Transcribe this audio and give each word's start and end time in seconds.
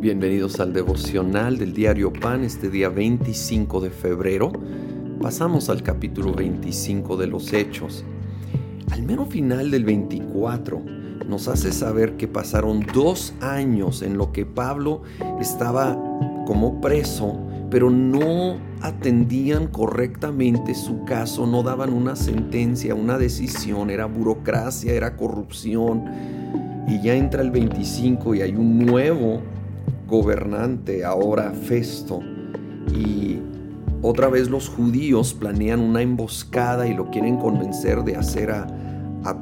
Bienvenidos 0.00 0.60
al 0.60 0.72
devocional 0.72 1.58
del 1.58 1.74
diario 1.74 2.12
Pan 2.12 2.44
este 2.44 2.70
día 2.70 2.88
25 2.88 3.80
de 3.80 3.90
febrero. 3.90 4.52
Pasamos 5.20 5.68
al 5.70 5.82
capítulo 5.82 6.32
25 6.34 7.16
de 7.16 7.26
los 7.26 7.52
Hechos. 7.52 8.04
Al 8.92 9.02
mero 9.02 9.26
final 9.26 9.72
del 9.72 9.84
24 9.84 10.80
nos 11.26 11.48
hace 11.48 11.72
saber 11.72 12.16
que 12.16 12.28
pasaron 12.28 12.86
dos 12.94 13.34
años 13.40 14.02
en 14.02 14.16
lo 14.16 14.30
que 14.30 14.46
Pablo 14.46 15.02
estaba 15.40 16.00
como 16.46 16.80
preso, 16.80 17.36
pero 17.68 17.90
no 17.90 18.56
atendían 18.80 19.66
correctamente 19.66 20.76
su 20.76 21.04
caso, 21.06 21.44
no 21.44 21.64
daban 21.64 21.92
una 21.92 22.14
sentencia, 22.14 22.94
una 22.94 23.18
decisión, 23.18 23.90
era 23.90 24.06
burocracia, 24.06 24.92
era 24.92 25.16
corrupción. 25.16 26.04
Y 26.86 27.02
ya 27.02 27.16
entra 27.16 27.42
el 27.42 27.50
25 27.50 28.36
y 28.36 28.42
hay 28.42 28.54
un 28.54 28.78
nuevo 28.78 29.42
gobernante, 30.08 31.04
ahora 31.04 31.52
Festo, 31.52 32.20
y 32.92 33.38
otra 34.00 34.28
vez 34.28 34.48
los 34.48 34.68
judíos 34.68 35.34
planean 35.34 35.80
una 35.80 36.02
emboscada 36.02 36.88
y 36.88 36.94
lo 36.94 37.10
quieren 37.10 37.36
convencer 37.36 38.02
de 38.02 38.16
hacer 38.16 38.50
a, 38.50 38.74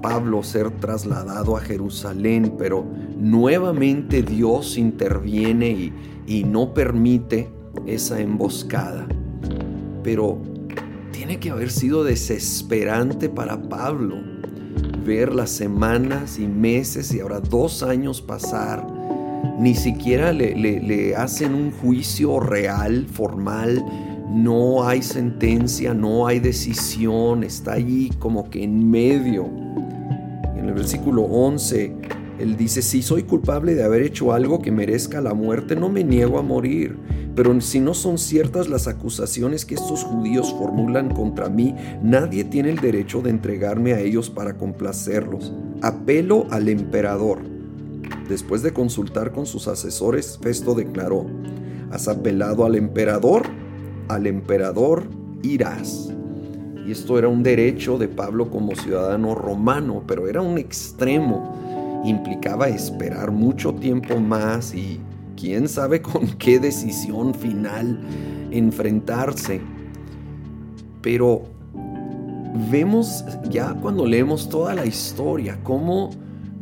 Pablo 0.00 0.42
ser 0.42 0.70
trasladado 0.70 1.58
a 1.58 1.60
Jerusalén, 1.60 2.54
pero 2.56 2.86
nuevamente 3.18 4.22
Dios 4.22 4.78
interviene 4.78 5.68
y, 5.68 5.92
y 6.26 6.44
no 6.44 6.72
permite 6.72 7.50
esa 7.84 8.18
emboscada. 8.18 9.06
Pero 10.02 10.38
tiene 11.10 11.38
que 11.38 11.50
haber 11.50 11.70
sido 11.70 12.02
desesperante 12.02 13.28
para 13.28 13.60
Pablo 13.60 14.16
ver 15.04 15.34
las 15.34 15.50
semanas 15.50 16.38
y 16.38 16.46
meses 16.46 17.12
y 17.12 17.20
ahora 17.20 17.40
dos 17.40 17.82
años 17.82 18.22
pasar 18.22 18.86
ni 19.58 19.74
siquiera 19.74 20.32
le, 20.32 21.14
hacen 21.16 21.54
un 21.54 21.70
juicio 21.70 22.40
real, 22.40 23.06
formal, 23.10 23.84
no 24.32 24.86
hay 24.86 25.02
sentencia, 25.02 25.94
no 25.94 26.26
hay 26.26 26.40
decisión, 26.40 27.44
está 27.44 27.74
allí 27.74 28.10
como 28.18 28.50
que 28.50 28.64
en 28.64 28.90
medio. 28.90 29.46
En 30.56 30.68
el 30.68 30.74
versículo 30.74 31.22
11, 31.22 31.94
él 32.38 32.56
dice, 32.56 32.82
si 32.82 33.02
soy 33.02 33.22
culpable 33.22 33.74
de 33.74 33.84
haber 33.84 34.02
hecho 34.02 34.32
algo 34.32 34.60
que 34.60 34.72
merezca 34.72 35.20
la 35.20 35.34
muerte, 35.34 35.76
no 35.76 35.88
me 35.88 36.02
niego 36.02 36.38
a 36.38 36.42
morir. 36.42 36.98
Pero 37.36 37.60
si 37.60 37.80
no 37.80 37.94
son 37.94 38.18
ciertas 38.18 38.68
las 38.68 38.86
acusaciones 38.86 39.64
que 39.64 39.74
estos 39.74 40.04
judíos 40.04 40.54
formulan 40.56 41.12
contra 41.12 41.48
mí, 41.48 41.74
nadie 42.02 42.44
tiene 42.44 42.70
el 42.70 42.80
derecho 42.80 43.22
de 43.22 43.30
entregarme 43.30 43.92
a 43.92 44.00
ellos 44.00 44.30
para 44.30 44.56
complacerlos. 44.56 45.52
Apelo 45.82 46.46
al 46.50 46.68
emperador 46.68 47.53
Después 48.28 48.62
de 48.62 48.72
consultar 48.72 49.32
con 49.32 49.44
sus 49.44 49.68
asesores, 49.68 50.38
Festo 50.40 50.74
declaró, 50.74 51.26
has 51.90 52.08
apelado 52.08 52.64
al 52.64 52.74
emperador, 52.74 53.42
al 54.08 54.26
emperador 54.26 55.04
irás. 55.42 56.10
Y 56.86 56.92
esto 56.92 57.18
era 57.18 57.28
un 57.28 57.42
derecho 57.42 57.98
de 57.98 58.08
Pablo 58.08 58.50
como 58.50 58.74
ciudadano 58.74 59.34
romano, 59.34 60.02
pero 60.06 60.26
era 60.26 60.40
un 60.40 60.58
extremo. 60.58 62.02
Implicaba 62.04 62.68
esperar 62.68 63.30
mucho 63.30 63.74
tiempo 63.74 64.18
más 64.18 64.74
y 64.74 65.00
quién 65.36 65.68
sabe 65.68 66.00
con 66.02 66.26
qué 66.38 66.58
decisión 66.58 67.34
final 67.34 67.98
enfrentarse. 68.50 69.60
Pero 71.02 71.42
vemos 72.70 73.24
ya 73.50 73.74
cuando 73.74 74.06
leemos 74.06 74.48
toda 74.48 74.74
la 74.74 74.86
historia 74.86 75.58
cómo 75.62 76.10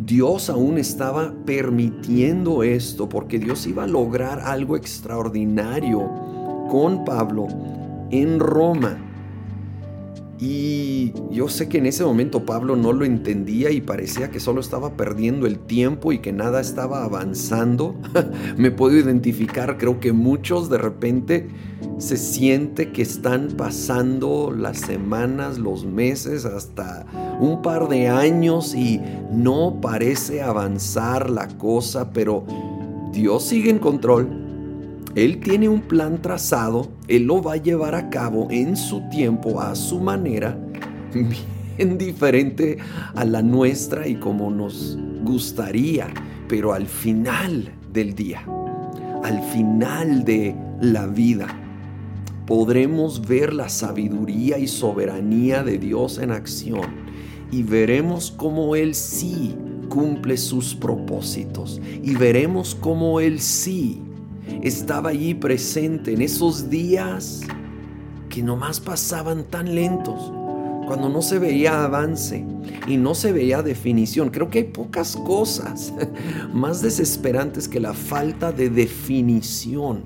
Dios 0.05 0.51
aún 0.51 0.79
estaba 0.79 1.33
permitiendo 1.47 2.65
esto 2.65 3.09
porque 3.09 3.39
Dios 3.39 3.67
iba 3.69 3.85
a 3.85 3.87
lograr 3.87 4.41
algo 4.41 4.77
extraordinario 4.77 6.11
con 6.69 7.05
Pablo 7.05 7.47
en 8.11 8.41
Roma. 8.41 9.12
Y 10.45 11.13
yo 11.31 11.49
sé 11.49 11.69
que 11.69 11.79
en 11.79 11.87
ese 11.87 12.05
momento 12.05 12.45
Pablo 12.45 12.75
no 12.75 12.93
lo 12.93 13.05
entendía 13.05 13.71
y 13.71 13.81
parecía 13.81 14.33
que 14.33 14.41
solo 14.41 14.61
estaba 14.61 14.97
perdiendo 14.97 15.47
el 15.47 15.61
tiempo 15.61 16.11
y 16.11 16.19
que 16.19 16.33
nada 16.33 16.61
estaba 16.61 17.05
avanzando. 17.05 17.95
Me 18.57 18.73
puedo 18.73 18.99
identificar, 18.99 19.79
creo 19.79 20.01
que 20.01 20.13
muchos 20.13 20.69
de 20.69 20.79
repente 20.79 21.49
se 21.99 22.17
siente 22.17 22.91
que 22.91 23.03
están 23.03 23.51
pasando 23.57 24.53
las 24.53 24.81
semanas, 24.81 25.59
los 25.59 25.85
meses, 25.85 26.45
hasta 26.45 27.07
un 27.39 27.63
par 27.63 27.87
de 27.87 28.09
años 28.09 28.75
y 28.75 29.01
no 29.31 29.79
parece 29.81 30.43
avanzar 30.43 31.31
la 31.31 31.47
cosa, 31.57 32.11
pero 32.11 32.45
Dios 33.13 33.45
sigue 33.45 33.71
en 33.71 33.79
control 33.79 34.43
él 35.15 35.41
tiene 35.41 35.69
un 35.69 35.83
plan 35.83 36.23
trazado, 36.23 36.89
Él 37.13 37.25
lo 37.25 37.43
va 37.43 37.53
a 37.53 37.57
llevar 37.59 37.95
a 37.95 38.09
cabo 38.09 38.49
en 38.51 38.75
su 38.75 39.03
tiempo, 39.11 39.61
a 39.61 39.75
su 39.75 40.01
manera, 40.01 40.59
bien 41.77 41.99
diferente 41.99 42.79
a 43.15 43.27
la 43.27 43.43
nuestra 43.43 44.09
y 44.09 44.15
como 44.15 44.51
nos 44.51 44.97
gustaría, 45.23 46.09
pero 46.49 46.73
al 46.73 46.87
final 46.87 47.71
del 47.93 48.15
día, 48.15 48.43
al 49.23 49.43
final 49.43 50.25
de 50.25 50.57
la 50.81 51.07
vida, 51.07 51.49
podremos 52.47 53.29
ver 53.29 53.53
la 53.53 53.69
sabiduría 53.69 54.57
y 54.57 54.67
soberanía 54.67 55.63
de 55.63 55.77
Dios 55.77 56.17
en 56.17 56.31
acción 56.31 56.87
y 57.51 57.63
veremos 57.63 58.31
cómo 58.31 58.75
Él 58.75 58.95
sí 58.95 59.55
cumple 59.91 60.39
sus 60.39 60.75
propósitos 60.75 61.79
y 62.03 62.15
veremos 62.15 62.75
cómo 62.75 63.21
Él 63.21 63.39
sí 63.39 64.01
estaba 64.63 65.11
allí 65.11 65.35
presente 65.35 66.13
en 66.13 66.23
esos 66.23 66.69
días 66.71 67.41
que 68.29 68.43
nomás 68.43 68.81
pasaban 68.81 69.45
tan 69.45 69.75
lentos, 69.75 70.33
cuando 70.87 71.09
no 71.09 71.23
se 71.23 71.39
veía 71.39 71.85
avance 71.85 72.45
y 72.87 72.97
no 72.97 73.15
se 73.15 73.33
veía 73.33 73.63
definición. 73.63 74.31
Creo 74.31 74.51
que 74.51 74.59
hay 74.59 74.65
pocas 74.65 75.17
cosas 75.17 75.93
más 76.53 76.83
desesperantes 76.83 77.69
que 77.69 77.81
la 77.81 77.93
falta 77.93 78.53
de 78.53 78.71
definición. 78.71 80.05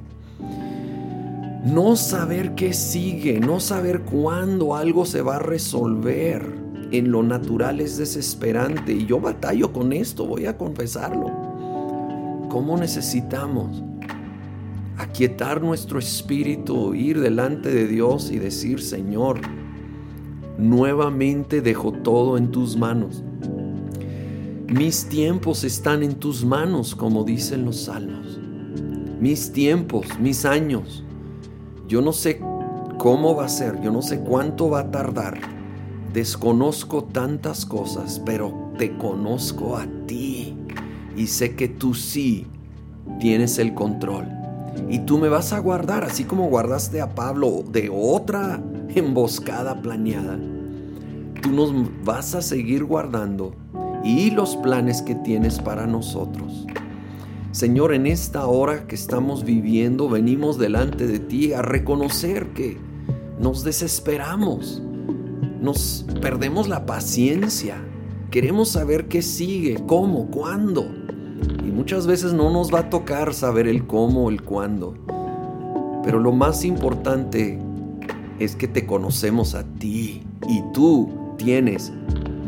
No 1.64 1.96
saber 1.96 2.54
qué 2.54 2.72
sigue, 2.72 3.40
no 3.40 3.58
saber 3.60 4.02
cuándo 4.02 4.76
algo 4.76 5.06
se 5.06 5.22
va 5.22 5.36
a 5.36 5.40
resolver 5.40 6.66
en 6.92 7.10
lo 7.10 7.22
natural 7.22 7.80
es 7.80 7.96
desesperante 7.96 8.92
y 8.92 9.06
yo 9.06 9.20
batallo 9.20 9.72
con 9.72 9.92
esto, 9.92 10.26
voy 10.26 10.46
a 10.46 10.56
confesarlo. 10.56 11.26
¿Cómo 12.48 12.76
necesitamos 12.78 13.82
aquietar 14.98 15.62
nuestro 15.62 15.98
espíritu, 15.98 16.94
ir 16.94 17.20
delante 17.20 17.70
de 17.70 17.86
Dios 17.86 18.30
y 18.30 18.38
decir, 18.38 18.80
Señor, 18.80 19.40
nuevamente 20.58 21.60
dejo 21.60 21.92
todo 21.92 22.38
en 22.38 22.50
tus 22.50 22.76
manos. 22.76 23.22
Mis 24.68 25.08
tiempos 25.08 25.64
están 25.64 26.02
en 26.02 26.14
tus 26.14 26.44
manos, 26.44 26.94
como 26.94 27.24
dicen 27.24 27.64
los 27.64 27.84
salmos. 27.84 28.40
Mis 29.20 29.52
tiempos, 29.52 30.06
mis 30.18 30.44
años. 30.44 31.04
Yo 31.86 32.00
no 32.00 32.12
sé 32.12 32.40
cómo 32.98 33.36
va 33.36 33.44
a 33.44 33.48
ser, 33.48 33.80
yo 33.80 33.92
no 33.92 34.02
sé 34.02 34.20
cuánto 34.20 34.70
va 34.70 34.80
a 34.80 34.90
tardar. 34.90 35.38
Desconozco 36.12 37.04
tantas 37.04 37.64
cosas, 37.66 38.20
pero 38.24 38.72
te 38.78 38.96
conozco 38.96 39.76
a 39.76 39.86
ti 40.06 40.56
y 41.16 41.26
sé 41.26 41.54
que 41.54 41.68
tú 41.68 41.94
sí 41.94 42.46
tienes 43.20 43.58
el 43.58 43.74
control 43.74 44.35
y 44.88 45.00
tú 45.00 45.18
me 45.18 45.28
vas 45.28 45.52
a 45.52 45.58
guardar, 45.58 46.04
así 46.04 46.24
como 46.24 46.48
guardaste 46.48 47.00
a 47.00 47.14
Pablo 47.14 47.64
de 47.70 47.90
otra 47.92 48.62
emboscada 48.94 49.80
planeada. 49.82 50.38
Tú 51.42 51.50
nos 51.50 51.72
vas 52.04 52.34
a 52.34 52.42
seguir 52.42 52.84
guardando 52.84 53.54
y 54.04 54.30
los 54.30 54.56
planes 54.56 55.02
que 55.02 55.14
tienes 55.14 55.58
para 55.58 55.86
nosotros. 55.86 56.66
Señor, 57.50 57.94
en 57.94 58.06
esta 58.06 58.46
hora 58.46 58.86
que 58.86 58.94
estamos 58.94 59.44
viviendo, 59.44 60.08
venimos 60.08 60.58
delante 60.58 61.06
de 61.06 61.18
ti 61.18 61.52
a 61.54 61.62
reconocer 61.62 62.48
que 62.52 62.76
nos 63.40 63.64
desesperamos, 63.64 64.82
nos 65.60 66.04
perdemos 66.20 66.68
la 66.68 66.86
paciencia, 66.86 67.82
queremos 68.30 68.68
saber 68.68 69.08
qué 69.08 69.22
sigue, 69.22 69.82
cómo, 69.86 70.30
cuándo. 70.30 70.86
Y 71.66 71.72
muchas 71.72 72.06
veces 72.06 72.32
no 72.32 72.48
nos 72.50 72.72
va 72.72 72.80
a 72.80 72.90
tocar 72.90 73.34
saber 73.34 73.66
el 73.66 73.88
cómo 73.88 74.30
el 74.30 74.42
cuándo. 74.42 74.94
Pero 76.04 76.20
lo 76.20 76.30
más 76.30 76.64
importante 76.64 77.58
es 78.38 78.54
que 78.54 78.68
te 78.68 78.86
conocemos 78.86 79.56
a 79.56 79.64
ti 79.64 80.22
y 80.48 80.62
tú 80.72 81.10
tienes 81.36 81.92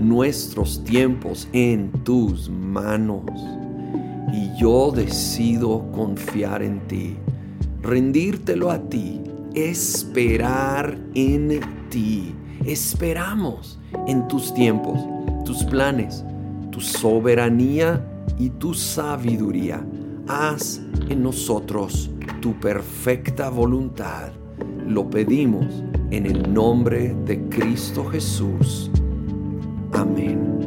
nuestros 0.00 0.84
tiempos 0.84 1.48
en 1.52 1.90
tus 2.04 2.48
manos. 2.48 3.24
Y 4.32 4.56
yo 4.56 4.92
decido 4.92 5.90
confiar 5.90 6.62
en 6.62 6.86
ti, 6.86 7.16
rendírtelo 7.82 8.70
a 8.70 8.78
ti, 8.78 9.20
esperar 9.54 10.96
en 11.14 11.60
ti. 11.90 12.32
Esperamos 12.64 13.80
en 14.06 14.28
tus 14.28 14.54
tiempos, 14.54 15.00
tus 15.44 15.64
planes, 15.64 16.24
tu 16.70 16.80
soberanía 16.80 18.00
y 18.38 18.50
tu 18.50 18.74
sabiduría. 18.74 19.84
haz 20.28 20.80
en 21.08 21.22
nosotros 21.22 22.10
tu 22.40 22.54
perfecta 22.60 23.48
voluntad. 23.48 24.30
Lo 24.86 25.08
pedimos 25.08 25.82
en 26.10 26.26
el 26.26 26.52
nombre 26.52 27.14
de 27.24 27.48
Cristo 27.48 28.04
Jesús. 28.04 28.90
Amén. 29.92 30.57